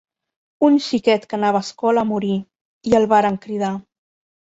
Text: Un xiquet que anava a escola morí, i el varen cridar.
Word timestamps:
Un 0.67 0.77
xiquet 0.85 1.27
que 1.33 1.37
anava 1.37 1.59
a 1.63 1.65
escola 1.65 2.05
morí, 2.13 2.31
i 2.93 2.97
el 3.01 3.07
varen 3.13 3.37
cridar. 3.45 3.71